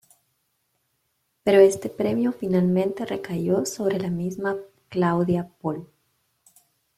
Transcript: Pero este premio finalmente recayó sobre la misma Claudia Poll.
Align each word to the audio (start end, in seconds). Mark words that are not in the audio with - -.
Pero 1.43 1.59
este 1.59 1.87
premio 1.87 2.31
finalmente 2.31 3.05
recayó 3.05 3.67
sobre 3.67 3.99
la 3.99 4.09
misma 4.09 4.57
Claudia 4.89 5.47
Poll. 5.61 5.87